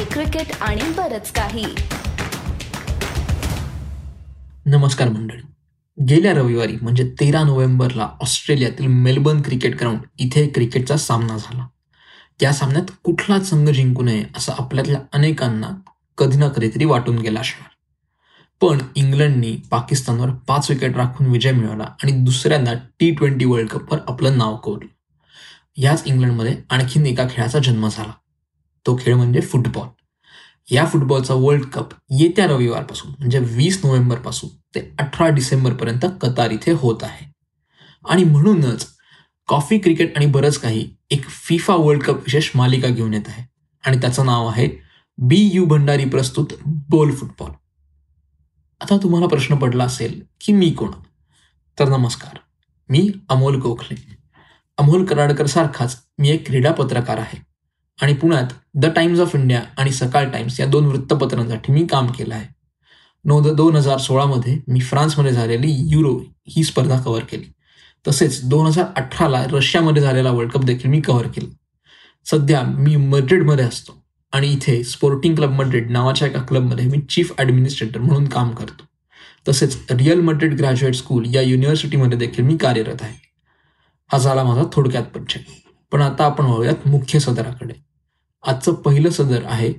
[0.00, 1.66] Coffee cricket आणि बरच काही.
[4.66, 5.42] नमस्कार मंडळी.
[6.04, 11.66] गेल्या रविवारी म्हणजे तेरा नोव्हेंबरला ऑस्ट्रेलियातील मेलबर्न क्रिकेट ग्राउंड इथे क्रिकेटचा सामना झाला.
[12.40, 15.68] त्या सामन्यात कुठलाच संघ जिंकू नये असं आपल्यातल्या अनेकांना
[16.18, 17.70] कधी ना कधीतरी वाटून गेला असणार.
[18.60, 24.38] पण इंग्लंडनी पाकिस्तानवर पाच विकेट राखून विजय मिळवला आणि दुसऱ्यांदा टी ट्वेंटी वर्ल्ड कपवर आपलं
[24.38, 24.88] नाव कोरलं.
[25.76, 28.12] याच इंग्लंडमध्ये आणखीन एका खेळाचा जन्म झाला.
[28.86, 29.88] तो खेळ म्हणजे फुटबॉल.
[30.74, 36.96] या फुटबॉलचा वर्ल्ड कप येत्या रविवारपासून म्हणजे वीस नोव्हेंबरपासून ते अठरा डिसेंबरपर्यंत कतार इथे होत
[37.02, 37.32] आहे.
[38.08, 38.86] आणि म्हणूनच
[39.48, 43.48] कॉफी क्रिकेट आणि बरंच काही एक फिफा वर्ल्ड कप विशेष मालिका घेऊन येत आहे.
[43.86, 44.68] आणि त्याचं नाव आहे
[45.18, 47.50] बी यू भंडारी प्रस्तुत बोल फुटबॉल.
[48.80, 50.90] आता तुम्हाला प्रश्न पडला असेल की मी कोण?
[51.78, 52.38] तर नमस्कार
[52.88, 54.16] मी अमोल गोखले.
[54.78, 57.49] अमोल कराडकर सारखाच मी एक क्रीडा पत्रकार आहे.
[58.02, 62.34] आणि पुण्यात द टाइम्स ऑफ इंडिया आणि सकाळ टाइम्स या दोन वृत्तपत्रांसाठी मी काम केलं
[62.34, 62.46] आहे.
[63.24, 66.16] नो दोन हजार सोळामध्ये मी फ्रान्समध्ये झालेली युरो
[66.48, 67.50] ही स्पर्धा कव्हर केली.
[68.04, 71.48] तसेच दोन हजार अठराला रशियामध्ये झालेला वर्ल्ड कप देखील मी कव्हर केला.
[72.26, 73.92] सध्या मी मड्रिडमध्ये असतो
[74.32, 78.84] आणि इथे स्पोर्टिंग क्लब मड्रिड नावाच्या एका क्लबमध्ये मी चीफ ॲडमिनिस्ट्रेटर म्हणून काम करतो.
[79.48, 83.14] तसेच रिअल मड्रिड ग्रॅज्युएट स्कूल या युनिव्हर्सिटीमध्ये देखील मी कार्यरत आहे.
[84.10, 85.40] हा झाला माझा थोडक्यात परिचय
[85.92, 87.74] पण आता आपण वळूयात मुख्य सदराकडे.
[88.46, 89.72] आजचं पहिलं सदर आहे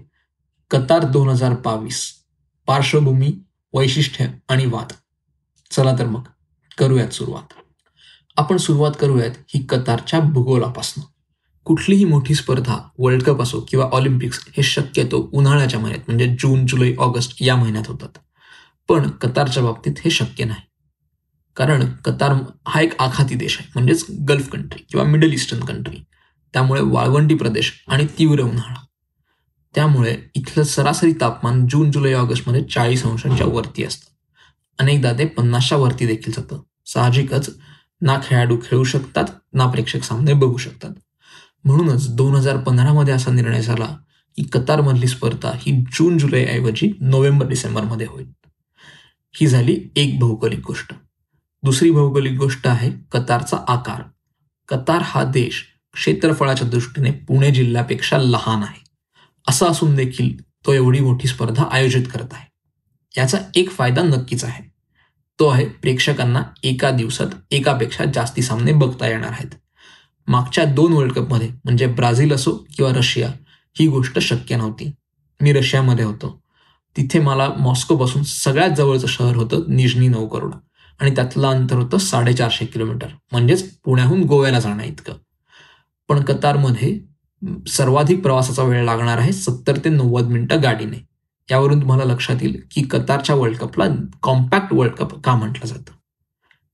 [0.72, 2.14] कतार दोन हजार बावीस.
[2.68, 3.34] पार्श्वभूमी
[3.74, 4.94] वैशिष्ट्य आणि वाद.
[5.72, 6.24] चला तर मग
[6.78, 7.54] करूयात सुरुवात.
[8.38, 11.04] आपण सुरुवात करूयात ही कतारच्या भूगोलापासून.
[11.66, 16.96] कुठलीही मोठी स्पर्धा वर्ल्ड कप असो किंवा ऑलिम्पिक्स हे शक्यतो उन्हाळ्याच्या महिन्यात म्हणजे जून जुलै
[16.96, 18.18] ऑगस्ट या महिन्यात होतात.
[18.90, 20.62] पण कतारच्या बाबतीत हे शक्य नाही.
[21.56, 22.34] कारण कतार
[22.68, 25.98] हा एक आखाती देश आहे म्हणजेच गल्फ कंट्री किंवा मिडल ईस्टर्न कंट्री.
[26.54, 28.86] त्यामुळे वाळवंटी प्रदेश आणि तीव्र उन्हाळा.
[29.76, 34.12] त्यामुळे इथलं सरासरी तापमान जून जुलै ऑगस्टमध्ये चाळीस अंशांच्या वरती असतं.
[34.80, 36.62] अनेकदा ते पन्नासच्या वरती देखील जातं.
[36.86, 37.58] साहजिकच
[38.02, 40.90] ना खेळाडू खेळू शकतात ना प्रेक्षक सामने बघू शकतात.
[41.64, 43.98] म्हणूनच दोन हजार पंधरामध्ये असा निर्णय झाला
[44.36, 48.32] की कतारमधली स्पर्धा ही जून जुलै ऐवजी नोव्हेंबर डिसेंबरमध्ये होईल.
[49.36, 50.94] ही झाली एक भौगोलिक गोष्ट.
[51.64, 54.02] दुसरी भौगोलिक गोष्ट आहे कतारचा आकार.
[54.68, 58.84] कतार हा देश क्षेत्रफळाच्या दृष्टीने पुणे जिल्ह्यापेक्षा लहान आहे.
[59.48, 62.52] असं असून देखील तो एवढी मोठी स्पर्धा आयोजित करत आहे.
[63.18, 64.72] याचा एक फायदा नक्कीच आहे.
[65.40, 69.50] तो आहे प्रेक्षकांना एका दिवसात एकापेक्षा जास्ती सामने बघता येणार आहेत.
[70.28, 73.32] मागच्या दोन वर्ल्ड कपमध्ये म्हणजे ब्राझील असो किंवा रशिया
[73.80, 74.92] ही गोष्ट शक्य नव्हती.
[75.42, 76.42] मी रशियामध्ये होतो.
[76.98, 80.54] तिथे मला मॉस्कोपासून सगळ्यात जवळचं शहर होतं निजनी नऊ करोड
[81.00, 83.08] आणि त्यातलं अंतर होतं साडेचारशे किलोमीटर.
[83.32, 85.14] म्हणजेच पुण्याहून गोव्याला जाणं इतकं.
[86.12, 87.00] पण कतारमध्ये
[87.68, 90.98] सर्वाधिक प्रवासाचा वेळ लागणार आहे सत्तर ते नव्वद मिनिटं गाडीने.
[91.52, 93.86] यावरून तुम्हाला लक्षात येईल की कतारच्या वर्ल्ड कपला
[94.24, 95.92] कॉम्पॅक्ट वर्ल्ड कप का म्हटलं जातं?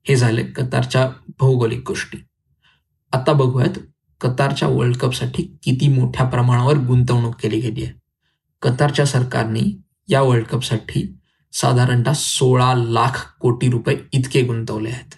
[0.04, 1.10] हे झाले कतारच्या
[1.40, 2.18] भौगोलिक गोष्टी.
[3.14, 3.80] आता बघूयात
[4.22, 7.94] कतारच्या वर्ल्ड कपसाठी किती मोठ्या प्रमाणावर गुंतवणूक केली गेली आहे.
[8.62, 9.78] कतारच्या सरकारने
[10.08, 11.20] या वर्ल्ड कपसाठी
[11.54, 15.14] साधारणतः सोळा लाख कोटी रुपये इतके गुंतवले आहेत.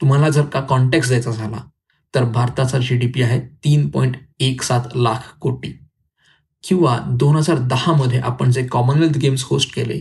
[0.00, 1.60] तुम्हाला जर का कॉन्टॅक्ट द्यायचा झाला
[2.14, 5.72] तर भारताचा जी डी पी आहे तीन पॉईंट एक सात लाख कोटी.
[6.64, 10.00] किंवा दोन हजार दहामध्ये आपण जे कॉमनवेल्थ गेम्स होस्ट केले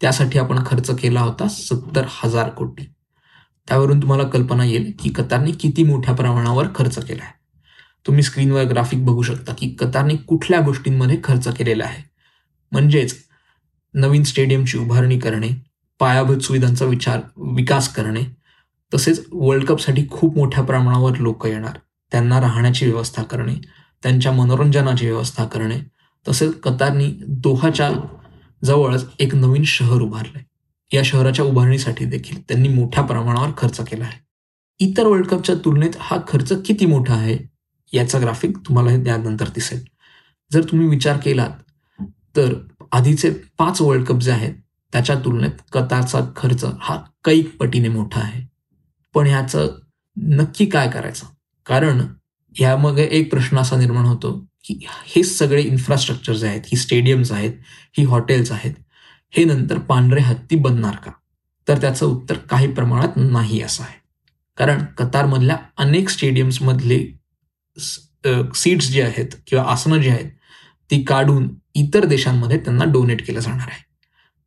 [0.00, 2.84] त्यासाठी आपण खर्च केला होता सत्तर हजार कोटी.
[3.68, 7.32] त्यावरून तुम्हाला कल्पना येईल की कतारने किती मोठ्या प्रमाणावर खर्च केला आहे
[8.06, 12.02] तुम्ही स्क्रीनवर ग्राफिक बघू शकता की कतारने कुठल्या गोष्टींमध्ये खर्च केलेला आहे.
[12.72, 13.14] म्हणजेच
[13.94, 15.48] नवीन स्टेडियमची उभारणी करणे
[16.00, 18.22] पायाभूत सुविधांचा विचार विकास करणे
[18.94, 21.78] तसेच वर्ल्ड कपसाठी खूप मोठ्या प्रमाणावर लोक येणार.
[22.12, 23.54] त्यांना राहण्याची व्यवस्था करणे
[24.02, 25.78] त्यांच्या मनोरंजनाची व्यवस्था करणे
[26.28, 27.90] तसेच कतारनी दोहाच्या
[28.64, 30.42] जवळच एक नवीन शहर उभारलंय.
[30.92, 34.18] या शहराच्या उभारणीसाठी देखील त्यांनी मोठ्या प्रमाणावर खर्च केला आहे.
[34.78, 37.38] इतर वर्ल्ड कपच्या तुलनेत हा खर्च किती मोठा आहे
[37.92, 39.84] याचा ग्राफिक तुम्हाला त्यानंतर दिसेल.
[40.52, 42.02] जर तुम्ही विचार केलात
[42.36, 42.54] तर
[42.92, 44.54] आधीचे पाच वर्ल्ड कप जे आहेत
[44.92, 48.53] त्याच्या तुलनेत कतारचा खर्च हा कैक पटीने मोठा आहे.
[49.14, 49.68] पण ह्याचं
[50.16, 51.26] नक्की काय करायचं?
[51.66, 52.00] कारण
[52.56, 54.32] ह्यामध्ये एक प्रश्न असा निर्माण होतो
[54.64, 57.52] की हे सगळे इन्फ्रास्ट्रक्चर जे आहेत ही स्टेडियम्स आहेत
[57.98, 58.74] ही हॉटेल्स आहेत
[59.32, 61.10] हे नंतर पांढरे हत्ती बनणार का?
[61.68, 63.98] तर त्याचं उत्तर काही प्रमाणात नाही असं आहे.
[64.58, 66.98] कारण कतारमधल्या अनेक स्टेडियम्समधले
[68.54, 70.30] सीट्स जे आहेत किंवा आसनं जी आहेत
[70.90, 73.82] ती काढून इतर देशांमध्ये त्यांना डोनेट केलं जाणार आहे.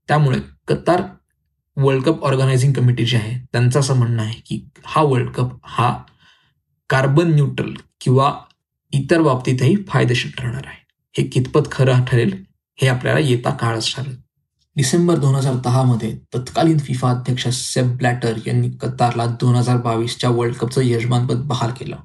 [0.10, 1.02] त्यामुळे Qatar
[1.80, 6.04] world cup organising committee जी आहे त्यांचं असं म्हणणं आहे की हा वर्ल्ड कप हा
[6.90, 8.40] कार्बन न्यूट्रल किंवा
[8.92, 10.86] इतर बाबतीतही फायदेशीर ठरणार आहे.
[11.18, 12.44] हे कितपत खरं ठरेल
[12.82, 14.16] हे आपल्याला येता काळच ठरेल.
[14.76, 20.30] डिसेंबर दोन हजार दहा मध्ये तत्कालीन फिफा अध्यक्ष सेब ब्लॅटर यांनी कतारला दोन हजार बावीसच्या
[20.30, 21.96] वर्ल्ड कपचं यजमानपद बहाल केलं.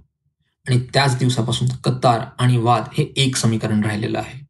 [0.68, 4.46] आणि त्याच दिवसापासून कतार आणि वाद हे एक समीकरण राहिलेलं आहे.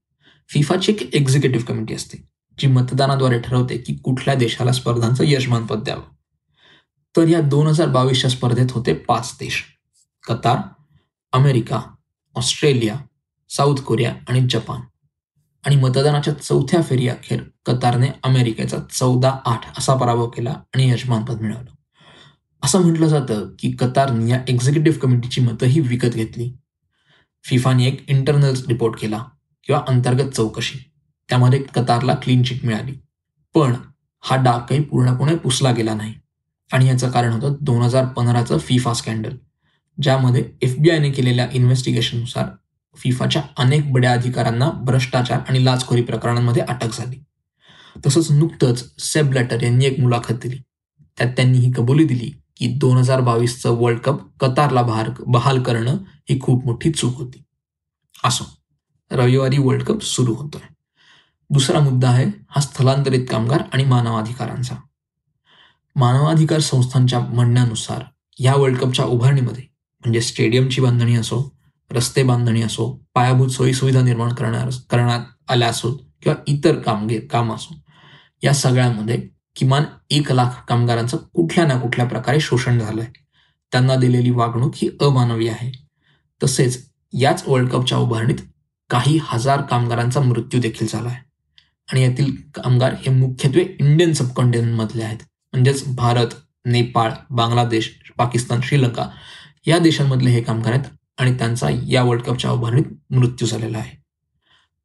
[0.49, 2.32] फिफाची एक एक्झिक्युटिव्ह कमिटी असते.
[2.63, 6.03] जी मतदानाद्वारे ठरवते की कुठल्या देशाला स्पर्धांचं यजमानपद द्यावं.
[7.17, 9.65] तर या दोन हजार बावीसच्या स्पर्धेत होते पाच देश.
[10.29, 10.59] Qatar
[11.33, 11.81] America
[12.35, 12.97] Australia
[13.51, 14.81] South Korea आणि जपान.
[15.67, 21.71] आणि मतदानाच्या चौथ्या फेरी अखेर कतारने अमेरिकेचा चौदा आठ असा पराभव केला आणि यजमानपद मिळवलं.
[22.63, 26.53] असं म्हटलं जातं की कतारने या एक्झिक्युटिव्ह कमिटीची मतंही विकत घेतली.
[27.45, 29.25] फिफाने एक इंटरनल रिपोर्ट केला
[29.67, 30.92] किंवा अंतर्गत चौकशी.
[31.33, 32.93] त्यामध्ये कतारला क्लीन चिट मिळाली.
[33.55, 33.75] पण
[34.21, 36.15] हा डाग काही पूर्णपणे पुसला गेला नाही.
[36.73, 39.37] आणि याचं कारण होतं दोन हजार पंधराचं फिफा स्कॅन्डल
[40.03, 42.47] ज्यामध्ये एफ बी आयने केलेल्या इन्व्हेस्टिगेशननुसार
[42.97, 47.17] फिफाच्या अनेक बड्या अधिकाऱ्यांना भ्रष्टाचार आणि लाचखोरी प्रकरणांमध्ये अटक झाली.
[48.07, 50.57] तसंच नुकतंच सेब लॅटर यांनी एक मुलाखत दिली.
[51.19, 55.97] त्यात त्यांनी ही कबुली दिली की दोन हजार बावीसचं वर्ल्ड कप कतारला बहार बहाल करणं
[56.31, 57.43] ही खूप मोठी चूक होती.
[58.25, 58.45] असो
[59.13, 60.73] रविवारी वर्ल्ड कप सुरू होतोय.
[61.53, 64.75] दुसरा मुद्दा आहे हा स्थलांतरित कामगार आणि मानवाधिकारांचा.
[65.97, 68.05] मानवाधिकार संस्थांच्या म्हणण्यानुसार
[68.41, 69.65] या वर्ल्ड कपच्या उभारणीमध्ये
[70.01, 71.53] म्हणजे स्टेडियमची बांधणी असो
[71.91, 77.75] रस्ते बांधणी असो पायाभूत सोयीसुविधा निर्माण करणार करण्यात आल्या असोत किंवा इतर कामगे काम असो
[78.43, 83.07] या सगळ्यामध्ये किमान एक लाख कामगारांचं कुठल्या ना कुठल्या प्रकारे शोषण झालंय.
[83.73, 85.73] त्यांना दिलेली वागणूक ही अमानवी आहे.
[86.43, 88.37] तसेच याच वर्ल्ड कपच्या उभारणीत
[88.91, 91.32] काही हजार कामगारांचा मृत्यू देखील झाला आहे
[91.93, 95.19] आणि यातील कामगार हे मुख्यत्वे इंडियन सबकॉन्टिनेंटमधले आहेत.
[95.53, 96.27] म्हणजेच भारत
[96.67, 99.09] नेपाळ बांगलादेश पाकिस्तान श्रीलंका
[99.67, 100.85] या देशांमधले हे कामगार आहेत
[101.19, 104.03] आणि त्यांचा या वर्ल्ड कपच्या उभारणीत मृत्यू झालेला आहे.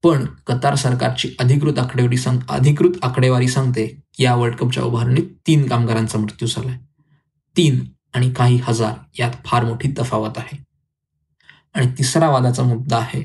[0.03, 5.67] पण कतार सरकारची अधिकृत आकडेवारी सांग अधिकृत आकडेवारी सांगते की या वर्ल्ड कपच्या उभारणीत तीन
[5.67, 6.77] कामगारांचा मृत्यू झालाय.
[7.57, 10.63] तीन आणि काही हजार यात फार मोठी तफावत आहे.
[11.73, 13.21] आणि तिसरा वादाचा मुद्दा आहे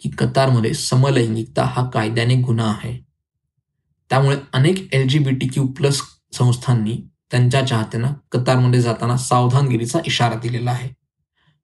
[0.00, 3.03] की कतारमध्ये समलैंगिकता हा कायद्याने गुन्हा आहे.
[4.14, 6.00] त्यामुळे अनेक L G B T Q plus
[6.32, 10.88] संस्थांनी त्यांच्या चाहत्यांना कतारमध्ये जाताना सावधानगिरीचा इशारा दिलेला आहे.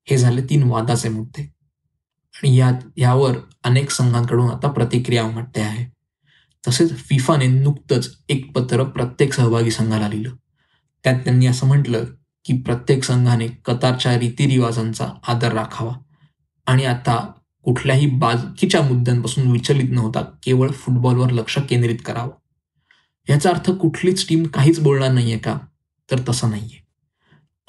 [0.04, 1.42] हे झाले तीन वादाचे मुद्दे.
[2.34, 5.86] आणि या यावर अनेक संघांकडून आता प्रतिक्रिया उमटते आहे.
[6.68, 10.34] तसेच फिफाने नुकतंच एक पत्र प्रत्येक सहभागी संघाला लिहिलं.
[11.04, 12.04] त्यात त्यांनी असं म्हटलं
[12.44, 15.92] की प्रत्येक संघाने कतारच्या रीतिरिवाजांचा आदर राखावा.
[16.66, 17.32] आणि आता
[17.62, 22.39] कुठल्याही बाकीच्या मुद्द्यांपासून विचलित न होता केवळ फुटबॉलवर लक्ष केंद्रित करावं.
[23.28, 25.58] याचा अर्थ कुठलीच टीम काहीच बोलणार नाहीये का?
[26.10, 26.78] तर तसं नाहीये.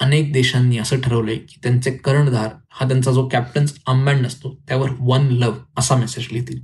[0.00, 5.28] अनेक देशांनी असं ठरवलंय की त्यांचे कर्णधार हा त्यांचा जो कॅप्टन्स आंबँड असतो त्यावर वन
[5.30, 6.60] लव असा मेसेज लिहितील.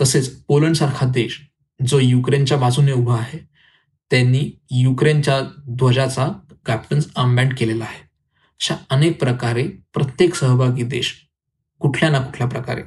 [0.00, 1.40] तसेच पोलंड सारखा देश
[1.86, 3.38] जो युक्रेनच्या बाजूने उभा आहे
[4.10, 6.28] त्यांनी युक्रेनच्या ध्वजाचा
[6.66, 8.00] कॅप्टन्स आंबँड केलेला आहे.
[8.60, 11.14] अशा अनेक प्रकारे प्रत्येक सहभागी देश
[11.78, 12.82] कुठल्या ना कुठल्या प्रकारे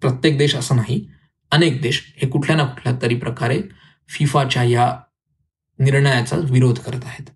[0.00, 1.06] प्रत्येक देश असं नाही
[1.50, 3.62] अनेक देश हे कुठल्या ना कुठल्या तरी प्रकारे
[4.08, 4.96] फिफाच्या या
[5.78, 7.30] निर्णयाचा विरोध करत आहेत.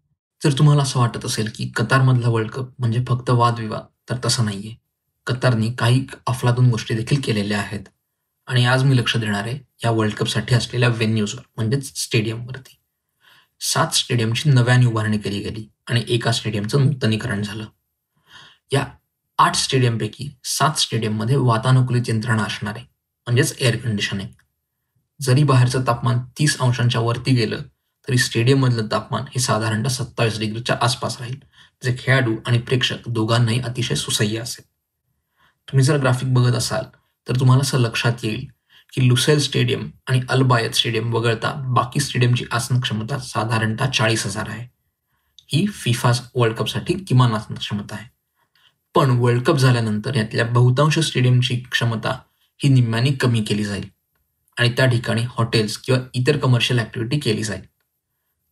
[0.44, 4.74] जर तुम्हाला असं वाटत असेल की कतारमधला वर्ल्ड कप म्हणजे फक्त वादविवाद तर तसं नाहीये.
[5.26, 7.80] कतारने काही अफलातून गोष्टी देखील केलेल्या आहेत.
[8.46, 12.78] आणि आज मी लक्ष देणार आहे या वर्ल्ड कपसाठी असलेल्या व्हेन्यूजवर म्हणजेच स्टेडियमवरती
[13.60, 17.64] सात स्टेडियमची नव्याने उभारणी केली गेली आणि एका स्टेडियमचं नूतनीकरण झालं.
[18.72, 18.84] या
[19.38, 22.84] आठ स्टेडियमपैकी सात स्टेडियममध्ये वातानुकूलित यंत्रणा असणार आहे
[23.26, 24.28] म्हणजेच एअर कंडिशनिंग
[25.22, 27.62] जरी बाहेरचं तापमान तीस अंशांच्या वरती गेलं
[28.08, 31.36] तरी स्टेडियममधलं तापमान हे साधारणतः सत्तावीस डिग्रीच्या आसपास राहील.
[31.84, 34.64] जे खेळाडू आणि प्रेक्षक दोघांनाही अतिशय सुसह्य असेल.
[35.70, 36.84] तुम्ही जर ग्राफिक बघत असाल
[37.28, 38.46] तर तुम्हाला असं लक्षात येईल
[38.92, 44.68] की लुसेल स्टेडियम आणि अलबायत स्टेडियम वगळता बाकी स्टेडियमची आसन क्षमता साधारणतः चाळीस हजार आहे.
[45.48, 48.08] ही फिफा वर्ल्ड कपसाठी किमान आसन क्षमता आहे.
[48.94, 52.18] पण वर्ल्ड कप झाल्यानंतर यातल्या बहुतांश स्टेडियमची क्षमता
[52.58, 53.88] ही निम्म्याने कमी केली जाईल.
[54.58, 57.62] आणि त्या ठिकाणी हॉटेल्स किंवा इतर कमर्शियल ॲक्टिव्हिटी केली जाईल.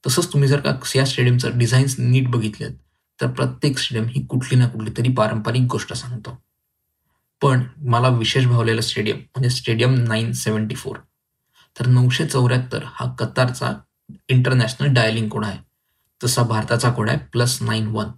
[0.05, 2.73] तसंच तुम्ही जर का या स्टेडियमचं डिझाईन्स नीट बघितलेत
[3.21, 6.37] तर प्रत्येक स्टेडियम ही कुठली ना कुठली तरी पारंपरिक गोष्ट सांगतो.
[7.43, 10.97] पण मला विशेष भावलेलं स्टेडियम म्हणजे स्टेडियम नाईन सेवन्टी फोर
[11.77, 13.73] तर नऊशे चौऱ्याहत्तर हा कतारचा
[14.29, 15.59] इंटरनॅशनल डायलिंग कोड आहे.
[16.21, 18.11] तसा भारताचा कोड आहे प्लस नाईन वन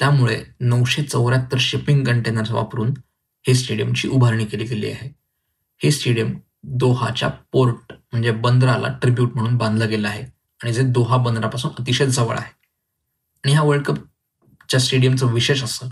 [0.00, 2.92] त्यामुळे नऊशे चौऱ्याहत्तर शिपिंग कंटेनर्स वापरून
[3.44, 5.10] हे स्टेडियमची उभारणी केली गेली आहे.
[5.80, 6.34] हे स्टेडियम
[6.66, 10.22] दोहाच्या पोर्ट म्हणजे बंदराला ट्रिब्यूट म्हणून बांधलं गेलं आहे.
[10.62, 12.50] आणि जे दोहा बंदरापासून अतिशय जवळ आहे.
[13.44, 15.88] आणि ह्या वर्ल्ड कपच्या स्टेडियमचं विशेष असं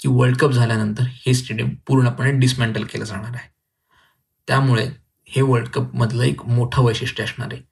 [0.00, 3.48] की वर्ल्ड कप झाल्यानंतर हे स्टेडियम पूर्णपणे डिसमेंटल केलं जाणार आहे.
[4.46, 4.90] त्यामुळे
[5.28, 7.62] हे वर्ल्ड कपमधलं एक मोठं वैशिष्ट्य असणार आहे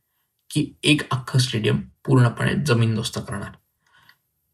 [0.51, 3.51] की एक अख्खं स्टेडियम पूर्णपणे जमीनदोस्त करणार.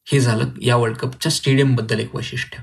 [0.05, 2.63] हे झालं या वर्ल्ड कपच्या स्टेडियमबद्दल एक वैशिष्ट्य.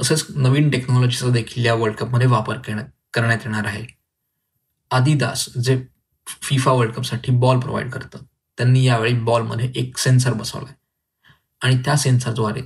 [0.00, 4.01] तसेच नवीन टेक्नॉलॉजीचा देखील या वर्ल्ड कपमध्ये वापर करण्यात करण्यात येणार आहे.
[4.92, 5.82] आदिदास जे
[6.42, 8.18] फिफा वर्ल्ड कपसाठी बॉल प्रोव्हाइड करतं
[8.58, 10.74] त्यांनी यावेळी बॉलमध्ये एक सेन्सर बसवलाय.
[11.62, 12.60] आणि त्या सेन्सरद्वारे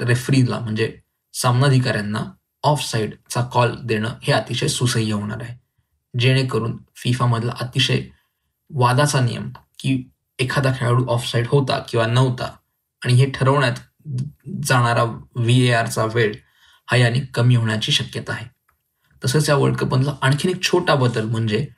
[0.00, 0.98] रेफरीला म्हणजे
[1.34, 2.24] सामनाधिकाऱ्यांना
[2.62, 5.56] ऑफ साईडचा कॉल देणं हे अतिशय सुसह्य होणार आहे.
[6.18, 8.02] जेणेकरून फिफामधला अतिशय
[8.70, 12.44] वादाचा नियम की एखादा खेळाडू ऑफ साईड होता किंवा नव्हता
[13.04, 13.74] आणि हे ठरवण्यात
[14.64, 15.02] जाणारा
[15.36, 16.34] व्ही ए आरचा वेळ
[16.90, 18.55] हा याने कमी होण्याची शक्यता आहे.
[19.26, 21.68] तसंच या वर्ल्ड कपमधला आणखीन एक छोटा बदल म्हणजे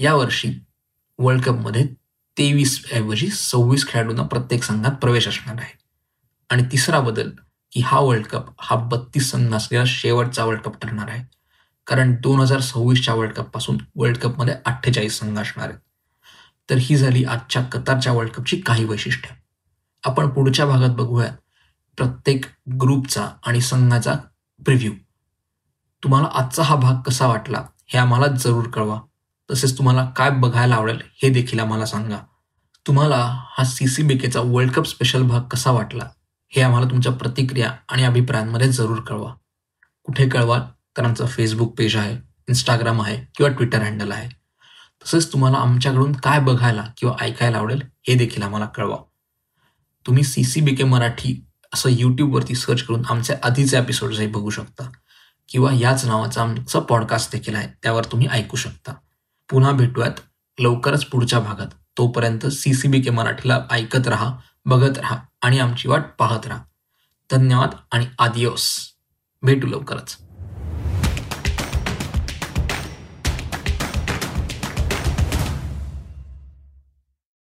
[0.00, 0.50] यावर्षी
[1.18, 1.86] वर्ल्ड कपमध्ये
[2.38, 5.78] तेवीस ऐवजी सव्वीस खेळाडूंना प्रत्येक संघात प्रवेश असणार आहे.
[6.50, 7.30] आणि तिसरा बदल
[7.72, 11.24] की हा वर्ल्ड कप हा बत्तीस संघ असलेला शेवटचा वर्ल्ड कप ठरणार आहे.
[11.86, 15.78] कारण दोन हजार सव्वीसच्या वर्ल्ड कपपासून वर्ल्ड कपमध्ये अठ्ठेचाळीस संघ असणार आहेत.
[16.70, 19.34] तर ही झाली आजच्या कतारच्या वर्ल्ड कपची काही वैशिष्ट्य.
[20.04, 21.36] आपण पुढच्या भागात बघूयात
[21.96, 22.44] प्रत्येक
[22.80, 24.14] ग्रुपचा आणि संघाचा
[24.64, 24.92] प्रिव्ह्यू
[26.02, 29.00] तुम्हाला आजचा हा भाग कसा वाटला हे आम्हाला जरूर कळवा.
[29.50, 32.18] तसेच तुम्हाला काय बघायला आवडेल हे देखील आम्हाला सांगा.
[32.86, 33.16] तुम्हाला
[33.58, 36.08] हा सी सी बी केचा वर्ल्ड कप स्पेशल भाग कसा वाटला
[36.52, 39.32] हे आम्हाला तुमच्या प्रतिक्रिया आणि अभिप्रायांमध्ये जरूर कळवा.
[40.04, 40.58] कुठे कळवा
[40.96, 42.16] तर आमचं फेसबुक पेज आहे
[42.48, 44.28] इंस्टाग्राम आहे किंवा ट्विटर हँडल आहे.
[45.04, 48.96] तसेच तुम्हाला आमच्याकडून काय बघायला किंवा ऐकायला आवडेल हे देखील आम्हाला कळवा.
[50.06, 51.40] तुम्ही C C B K Marathi
[51.74, 54.90] असं यूट्यूबवरती सर्च करून आमचे आधीचे एपिसोड्सही बघू शकता.
[55.48, 58.92] किंवा याच नावाचा आमचा पॉडकास्ट देखील आहे त्यावर तुम्ही ऐकू शकता.
[59.50, 60.12] पुन्हा भेटूयात
[60.58, 61.66] लवकरच पुढच्या भागात.
[61.98, 66.62] तोपर्यंत सी सी बी के मराठीला ऐकत राहा बघत राहा आणि आमची वाट पाहत राहा.
[67.30, 68.88] धन्यवाद आणि आदियोस
[69.42, 70.16] भेटू लवकरच.